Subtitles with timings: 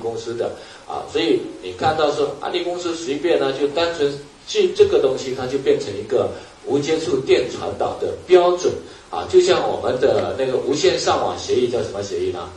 [0.00, 0.50] 公司的
[0.88, 4.12] 啊，所以你看到说安利公司随便呢就单纯
[4.48, 6.30] 这这个东西，它就变成一个
[6.66, 8.72] 无接触电传导的标准
[9.10, 12.48] 啊，就像我们的那个无线上网协议叫什么协议呢？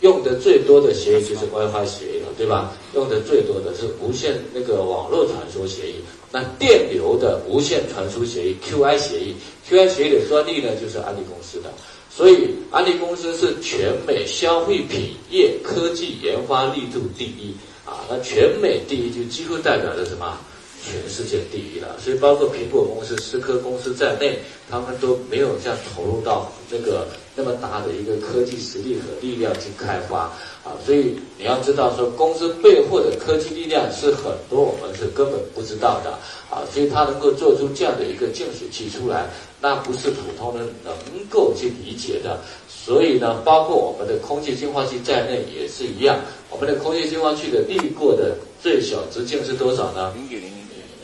[0.00, 2.72] 用的最多的协议就是 WiFi 协议了，对吧？
[2.94, 5.96] 用的最多的是无线那个网络传输协议。
[6.32, 9.34] 那电流的无线传输协议 QI 协议
[9.68, 11.70] ，QI 协议的专利呢就是安利公司的。
[12.14, 18.02] 所以安利公司是全美消费品业科技研发力度第一啊。
[18.10, 20.36] 那全美第一就几乎代表着什么？
[20.84, 21.96] 全世界第一了。
[21.98, 24.38] 所以包括苹果公司、思科公司在内，
[24.70, 27.06] 他们都没有这样投入到那个。
[27.36, 30.24] 那么大的一个科技实力和力量去开发
[30.62, 36.10] 啊，所以你要知道说，公司背后的科技力量是很多我们是根本不知道的
[36.50, 40.92] 啊，所以它能够做出这样的一个净水器出来，那不是普通人能
[41.30, 42.38] 够去理解的。
[42.68, 46.18] 所以呢，包括我们的空气净化器在内也是一样，
[46.50, 50.12] 我们的空气净化器的滤过的最小直径是多少呢？
[50.14, 50.50] 零点零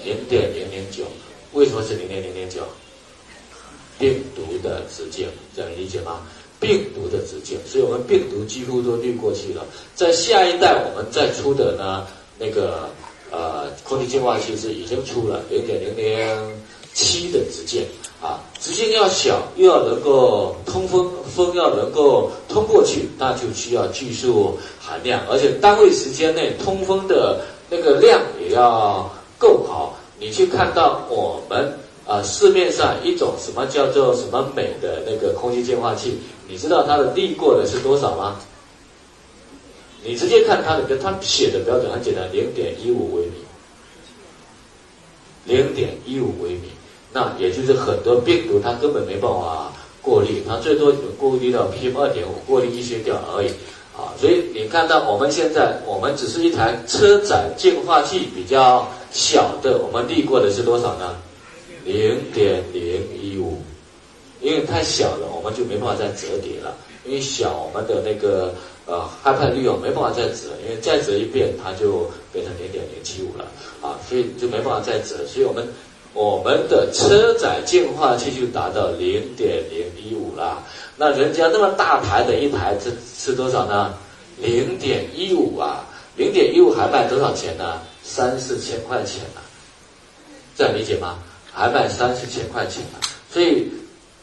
[0.06, 1.02] 零点零零九。
[1.52, 2.60] 为什么是零点零零九？
[3.98, 5.26] 病毒的直径，
[5.56, 6.20] 这样理解吗？
[6.60, 9.64] 病毒的直径，所以我们病毒几乎都滤过去了。
[9.94, 12.06] 在下一代我们再出的呢，
[12.38, 12.88] 那个
[13.30, 16.54] 呃空气净化器是已经出了零点零零
[16.92, 17.86] 七的直径
[18.22, 27.40] 啊，直径要小又要能够通风，风要能够通过去，那就需要技术含量，而且单位时间内通风的
[27.70, 29.95] 那个量也要够好。
[30.18, 31.78] 你去看到我们。
[32.08, 36.16] 啊，市面上一种什么叫做什么美的那个空气净化器，
[36.48, 38.36] 你知道它的滤过的是多少吗？
[40.04, 43.32] 你直接看它的，它写的标准很简单，零点一五微米，
[45.46, 46.68] 零点一五微米，
[47.12, 53.48] 那也就是很多病毒它根本没办法过滤，它最多只过滤到 PM 二点五，过滤一些掉而已。
[53.96, 61.16] 啊，所以你看到我们现在，我们只是一台车载净化器比较小的，我们滤过的是多少呢？
[61.86, 63.56] 零点零一五，
[64.42, 66.76] 因为太小了，我们就没办法再折叠了。
[67.06, 68.52] 因为小，我们的那个
[68.84, 73.46] 呃害怕率哦没办法再折，因为再折一遍它就变成零点零七五了
[73.80, 75.24] 啊，所以就没办法再折。
[75.26, 75.66] 所以我们
[76.12, 80.62] 我们的车载净化器就达到零点零一五了。
[80.94, 83.94] 那人家那么大牌的一台是是多少呢？
[84.38, 87.80] 零点一五啊，零点一五还卖多少钱呢？
[88.08, 89.40] 三四千块钱呢，
[90.56, 91.18] 这样理解吗？
[91.52, 93.00] 还卖三四千块钱呢，
[93.32, 93.66] 所以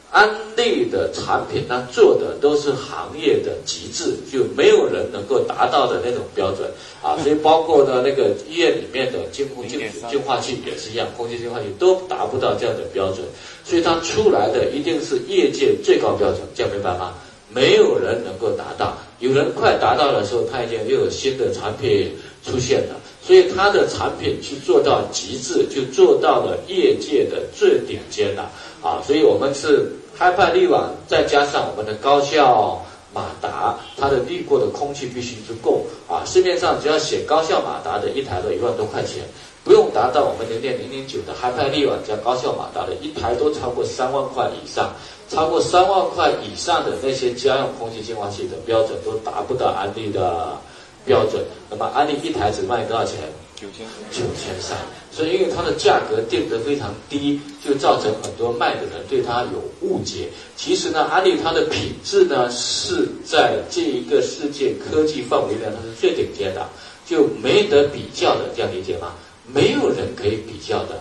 [0.10, 7.18] 安利的产品它做的都是行业的极致，就没有人能够达到的那种标准啊。
[7.24, 13.26] 所以包括呢那个医院里面的净空净净化器也是一样，空气净化器都达不到这样的标准，
[13.66, 17.16] 所以它出来的一定是业界最高标准，这样明白吗？
[17.50, 22.12] 没有人能够达到，有人快达到的时候，他已经又有新的产品
[22.44, 22.96] 出现了。
[23.26, 28.52] 所以它的产品去做到极致，就做到了业界的最顶尖了
[28.82, 29.00] 啊！
[29.08, 36.22] 所以我们是开派滤网，再加上我们的高效马达，它的滤过的空气必须足够啊！
[36.26, 39.24] 市面上只要写高效马达的一台都一万多块钱，
[39.64, 44.92] 不用达到我们零点零零九的开派滤网加高效马达的一台都超过三万块以上，
[45.30, 50.58] 超过三万块以上的那些家用空气净化器的标准都达不到安利的。
[51.06, 53.20] 标准，那么安利一台只卖多少钱？
[53.56, 54.78] 九千九千三。
[55.12, 60.30] 所以因为它的价格定得非常低，就造成很多卖的人对它有误解。
[60.56, 66.68] 其实呢，安利它的品质呢是在这一个世界科技范围内它是最顶尖的，
[67.06, 69.14] 就没得比较的，这样理解吗？
[69.46, 71.00] 没有人可以比较的。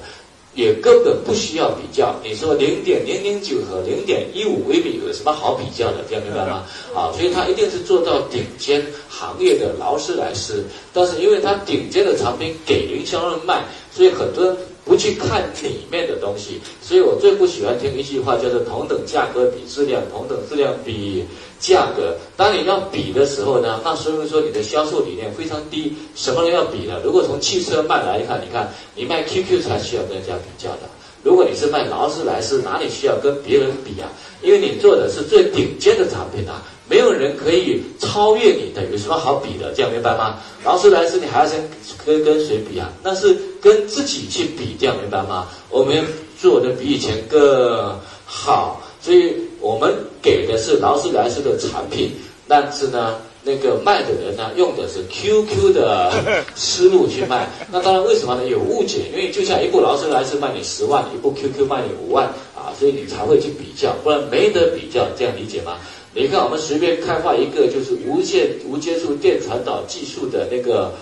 [0.54, 2.14] 也根本不需要比较。
[2.22, 6.04] 你说零点零零九和零点一五微米有什么好比较的？
[6.08, 6.64] 这样明白吗？
[6.94, 10.64] 啊，所以它一定是做到顶尖行业的劳斯莱斯。
[10.92, 16.60] 但是因为它顶尖的产品给营销人卖，所以很多人不去看里面的东西。
[16.82, 21.24] 所以我最不喜欢听一句话，叫做“同等价格比质量，同等质量比”。
[21.62, 25.96] 价格，当你要比的时候呢，那说明说你的销售理念非常低。
[26.16, 27.00] 什么人要比呢？
[27.04, 30.90] 如果从汽车卖来看，你看你卖 QQ 才需要跟人家比较的。
[31.22, 34.10] 如果你是卖劳斯莱斯，哪里需要跟别人比啊？
[34.42, 36.60] 因为你做的是最顶尖的产品啊，
[36.90, 37.81] 没有人可以
[38.12, 39.72] 超越你的，有什么好比的？
[39.74, 40.38] 这样明白吗？
[40.64, 41.66] 劳斯莱斯你还要先
[42.04, 42.92] 跟跟谁比啊？
[43.02, 45.48] 那是跟自己去比，这样明白吗？
[45.70, 46.04] 我们
[46.38, 49.34] 做的比以前更好，所以。
[49.62, 52.10] 我们给的是劳斯莱斯的产品，
[52.48, 53.14] 但是呢，
[53.44, 56.12] 那个卖的人呢，用的是 QQ 的
[56.56, 57.48] 思路去卖。
[57.70, 58.44] 那当然，为什么呢？
[58.44, 62.26] 有误解，因为就像一部劳斯莱斯卖你十万，一部 QQ 卖你五万
[62.56, 65.78] 啊，所以你才会去比较，不然没得比较，这样理解吗？
[66.14, 70.92] 你看我们随便开发一个就是无线无接触电传导技术的那个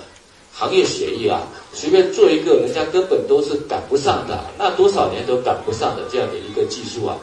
[0.53, 1.43] 行业协议啊，
[1.73, 7.19] 随便做一个，人家根本都是赶不上的，那多少年都赶不上的这样的一个技术啊。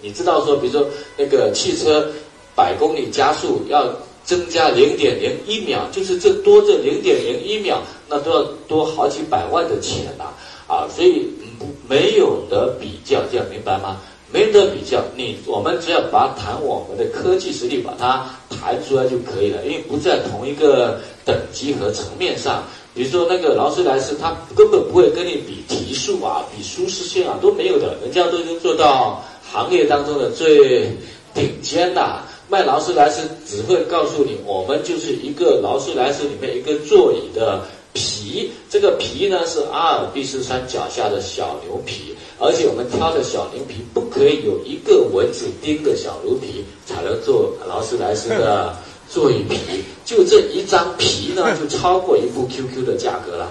[0.00, 2.10] 你知道说，比如说那个汽车
[2.54, 3.86] 百公里加速要
[4.24, 10.24] 增加零点零一秒，就是这多这零点零一秒，那都要多好几百万的钱呐
[10.66, 10.88] 啊！
[10.94, 11.28] 所以
[11.58, 14.00] 不没有得比较，这样明白吗？
[14.34, 22.64] 没得比较，你我们只要把谈我们的科技实力，把它谈出来就可以了，因为不在同一个等级和层面上。
[22.92, 29.22] 比如说那个劳斯莱斯，它根本不会跟你比提速啊，比舒适性啊，都没有的，人家都已经做到。
[29.52, 30.90] 行业当中的最
[31.32, 37.60] 顶尖的卖劳斯莱斯，只会告诉你，我们就是一个劳斯莱斯里面一个座椅的
[37.92, 48.76] 皮，这个皮呢是阿尔卑斯山脚下的小牛皮，而且我们挑的小牛皮不可以有一个蚊子叮的小牛皮，才能做劳斯莱斯的
[49.08, 53.50] 座椅皮，就这一张皮呢，就超过一部 QQ 的价格了，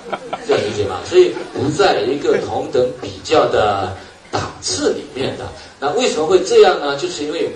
[0.46, 1.00] 这样理解吗？
[1.08, 3.96] 所以不在一个同等比较的。
[4.32, 5.46] 档次里面的
[5.78, 6.96] 那为什么会这样呢？
[6.96, 7.50] 就是因为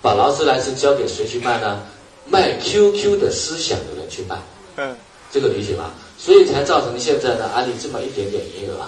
[0.00, 1.82] 把劳斯莱斯交给谁去卖呢？
[2.26, 4.34] 卖 QQ 的思想的人去卖，
[4.76, 4.96] 嗯，
[5.30, 5.90] 这个理解吗？
[6.16, 8.80] 所以才造成现在呢，安利这么一点点营业额，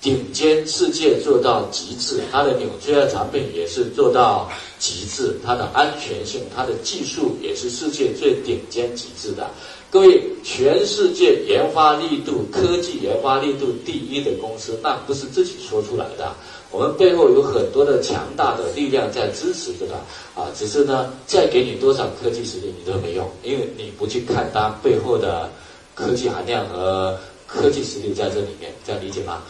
[0.00, 4.48] 顶尖世界做到极致，它的纽崔莱产品也是做到
[4.78, 9.50] 极致，它的安全性、它的技术也是世界最顶尖极致的。
[9.90, 16.34] 各位，全世界研发力度、科技研发力度第一的公司，那不是自己说出来的，
[16.70, 20.48] 我们背后有很多的强大的力量在支持着它啊。
[20.54, 25.48] 只是呢，再给你多少科技实力你都没用，因为你不去看它背后的
[25.94, 27.16] 科技含量和
[27.46, 29.42] 科技实力在这里面，这样理解吗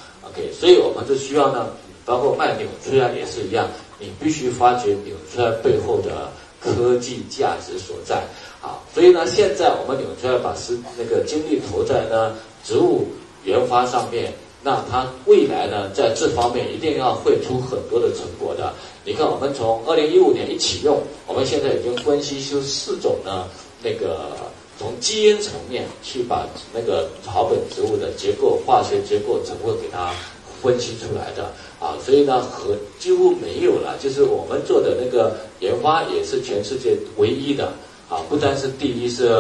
[0.52, 1.68] 所以我们就需要呢，
[2.04, 3.68] 包括卖纽崔莱也是一样，
[3.98, 6.30] 你必须发掘纽崔莱背后的
[6.60, 8.22] 科技价值所在。
[8.60, 12.34] 好，所以呢，现在我们纽崔莱把是那个精力投在呢
[12.64, 13.06] 植物
[13.44, 18.72] 研发上面，那它未来呢在这方面一定要会出很多的成果的。
[19.04, 23.46] 你看，我们从二零一五年一启用，我们现在已经分析出四种呢，
[23.82, 24.30] 那个
[24.78, 30.12] 从基因层面去把那个草本植物的结构、化学结构成分给它
[30.62, 37.73] 分析出来的啊，所以呢和几乎没有了，就是我们做的那个研发也是全世界唯一的。
[38.08, 39.34] 啊，不单是第一是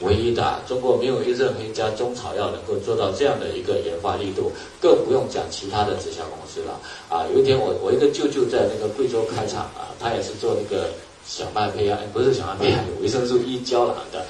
[0.00, 6.78] 唯一的，中国没有任何一家中草药能够做到这样的一个研发力度，更不用讲其他的直销公司了。
[7.08, 10.90] 啊，有一天我我一个舅舅在那个贵州开厂啊，他也是做那个
[11.26, 14.24] 小麦胚芽，不是小麦胚芽，维生素 E 胶囊的。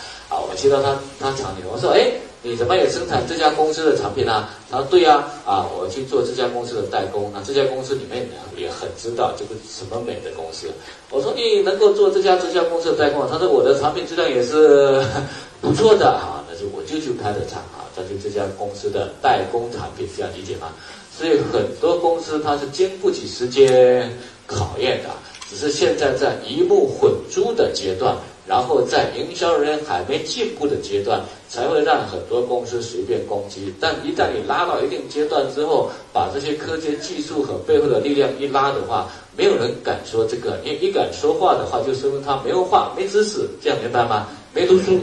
[0.55, 2.11] 接，到他他厂里，我说哎。
[2.47, 4.47] 你怎么也生产这家公司的产品呢？
[4.71, 7.33] 他说对呀，啊，我去做这家公司的代工。
[7.33, 10.71] 那这家公司里面也很知道这个什么美的公司。
[11.09, 15.03] 我说你能够做这家这家公司的代工，他说我的产品质量也是
[15.63, 16.45] 不错的啊。
[16.47, 20.69] 那就我就去开的厂啊，他就这家公司的代工产品，这样理解吗？
[21.17, 24.13] 所以很多公司它是经不起时间
[24.47, 25.09] 考验的，
[25.49, 28.15] 只是现在在一目混珠的阶段。
[28.47, 33.73] 然后在营销人员还没进步的阶段，才会让很多公司随便攻击。
[33.81, 40.59] 但一旦你拉到一定阶段之后，把这些科技技术和背后的力量一拉的话，没有人敢说这个。
[40.63, 44.29] 你一敢说话的话，就说明他没文化、没知识，这样明白吗？
[44.53, 45.01] 没读书。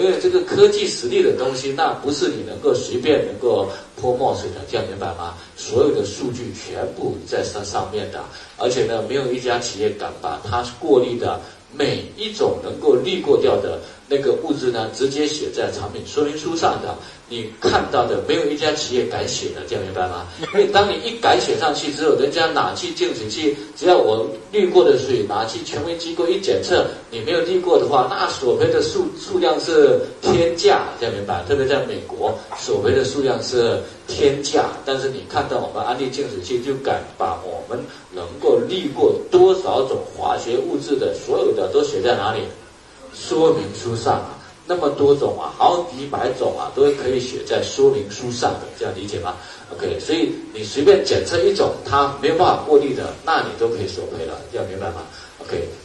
[0.00, 3.68] 因为这个科技实力的东西，那不是你能够随便能够
[4.00, 5.34] 泼墨水的，这样明白吗？
[5.56, 8.22] 所有的数据全部在上上面的，
[8.56, 11.40] 而且呢，没有一家企业敢把它过滤的。
[11.72, 16.96] 每一种能够滤过掉的那个物质呢，直接写在产品说明书上的。
[17.28, 20.26] 你看到的没有一家企业敢写的，这样明白吗？
[20.52, 23.56] 因为当你一改写上去之后，人家哪去净水器？
[23.76, 31.44] 只要我滤过的水，拿去权威机构一检测，你没有滤过的话，那索赔的数数量是天价，这样明白？
[31.46, 34.64] 特别在美国，索赔的数量是天价。
[34.84, 37.78] 但是你看到我们安利净水器，就敢把我们
[38.12, 42.40] 能够滤过多少种化学物质的所有的都写在哪里？
[43.14, 44.36] 说明书上啊。
[44.66, 49.34] 那么多种啊，好几百种啊，都可以写在说明书上的，这样理解吗
[49.72, 55.02] ？OK，所以你随便检测一种，它没有办法过滤的，那你都可以索赔了，这样明白吗
[55.40, 55.79] ？OK。